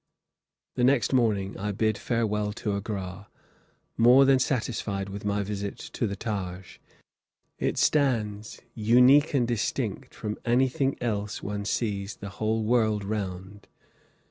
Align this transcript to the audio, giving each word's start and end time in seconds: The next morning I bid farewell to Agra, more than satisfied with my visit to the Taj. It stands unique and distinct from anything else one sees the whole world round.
The 0.73 0.83
next 0.83 1.13
morning 1.13 1.55
I 1.59 1.71
bid 1.71 1.95
farewell 1.95 2.53
to 2.53 2.75
Agra, 2.75 3.27
more 3.97 4.25
than 4.25 4.39
satisfied 4.39 5.09
with 5.09 5.25
my 5.25 5.43
visit 5.43 5.77
to 5.77 6.07
the 6.07 6.15
Taj. 6.15 6.79
It 7.59 7.77
stands 7.77 8.61
unique 8.73 9.35
and 9.35 9.47
distinct 9.47 10.15
from 10.15 10.39
anything 10.43 10.97
else 11.01 11.43
one 11.43 11.65
sees 11.65 12.15
the 12.15 12.29
whole 12.29 12.63
world 12.63 13.03
round. 13.03 13.67